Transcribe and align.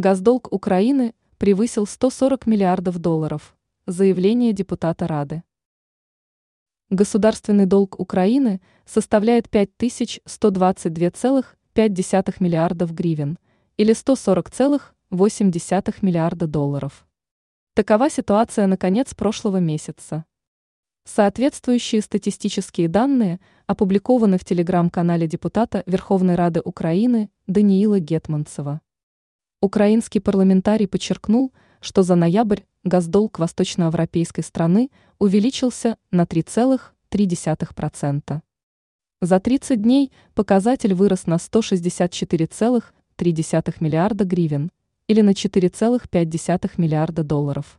Госдолг 0.00 0.50
Украины 0.50 1.14
превысил 1.36 1.86
140 1.86 2.46
миллиардов 2.46 2.98
долларов. 2.98 3.54
Заявление 3.86 4.54
депутата 4.54 5.06
Рады. 5.06 5.42
Государственный 6.88 7.66
долг 7.66 8.00
Украины 8.00 8.62
составляет 8.86 9.48
5122,5 9.48 12.34
миллиардов 12.40 12.94
гривен 12.94 13.38
или 13.76 13.92
140,8 13.92 15.94
миллиарда 16.00 16.46
долларов. 16.46 17.06
Такова 17.74 18.08
ситуация 18.08 18.66
на 18.66 18.78
конец 18.78 19.14
прошлого 19.14 19.58
месяца. 19.58 20.24
Соответствующие 21.04 22.00
статистические 22.00 22.88
данные 22.88 23.38
опубликованы 23.66 24.38
в 24.38 24.46
телеграм-канале 24.46 25.26
депутата 25.26 25.82
Верховной 25.84 26.36
Рады 26.36 26.62
Украины 26.64 27.28
Даниила 27.46 28.00
Гетманцева. 28.00 28.80
Украинский 29.62 30.22
парламентарий 30.22 30.88
подчеркнул, 30.88 31.52
что 31.80 32.02
за 32.02 32.14
ноябрь 32.14 32.60
госдолг 32.82 33.38
восточноевропейской 33.38 34.42
страны 34.42 34.88
увеличился 35.18 35.98
на 36.10 36.22
3,3%. 36.22 38.40
За 39.20 39.38
30 39.38 39.82
дней 39.82 40.12
показатель 40.34 40.94
вырос 40.94 41.26
на 41.26 41.34
164,3 41.34 43.74
миллиарда 43.80 44.24
гривен 44.24 44.72
или 45.08 45.20
на 45.20 45.32
4,5 45.32 46.70
миллиарда 46.78 47.22
долларов. 47.22 47.78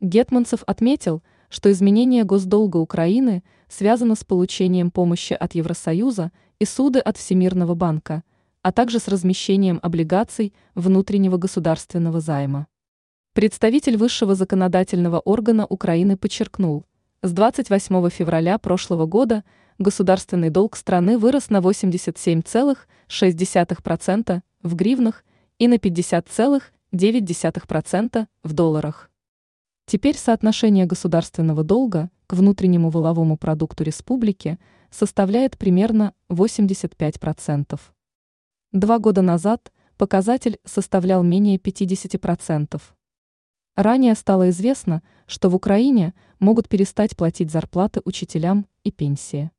Гетманцев 0.00 0.62
отметил, 0.68 1.24
что 1.48 1.72
изменение 1.72 2.22
госдолга 2.22 2.76
Украины 2.76 3.42
связано 3.68 4.14
с 4.14 4.22
получением 4.22 4.92
помощи 4.92 5.32
от 5.32 5.56
Евросоюза 5.56 6.30
и 6.60 6.64
суды 6.64 7.00
от 7.00 7.16
Всемирного 7.16 7.74
банка, 7.74 8.22
а 8.62 8.72
также 8.72 8.98
с 8.98 9.08
размещением 9.08 9.78
облигаций 9.82 10.54
внутреннего 10.74 11.36
государственного 11.36 12.20
займа. 12.20 12.66
Представитель 13.34 13.96
высшего 13.96 14.34
законодательного 14.34 15.18
органа 15.18 15.66
Украины 15.66 16.16
подчеркнул, 16.16 16.86
с 17.22 17.32
28 17.32 18.10
февраля 18.10 18.58
прошлого 18.58 19.06
года 19.06 19.44
государственный 19.78 20.50
долг 20.50 20.76
страны 20.76 21.16
вырос 21.18 21.50
на 21.50 21.58
87,6% 21.58 24.42
в 24.62 24.74
гривнах 24.74 25.24
и 25.58 25.68
на 25.68 25.74
50,9% 25.74 28.26
в 28.42 28.52
долларах. 28.52 29.10
Теперь 29.86 30.16
соотношение 30.16 30.86
государственного 30.86 31.62
долга 31.64 32.10
к 32.26 32.34
внутреннему 32.34 32.90
воловому 32.90 33.36
продукту 33.36 33.84
республики 33.84 34.58
составляет 34.90 35.58
примерно 35.58 36.14
85%. 36.28 37.78
Два 38.72 38.98
года 38.98 39.20
назад 39.20 39.70
показатель 39.98 40.58
составлял 40.64 41.22
менее 41.22 41.58
50%. 41.58 42.80
Ранее 43.76 44.14
стало 44.14 44.48
известно, 44.48 45.02
что 45.26 45.50
в 45.50 45.54
Украине 45.54 46.14
могут 46.38 46.70
перестать 46.70 47.14
платить 47.14 47.50
зарплаты 47.50 48.00
учителям 48.06 48.66
и 48.82 48.90
пенсии. 48.90 49.50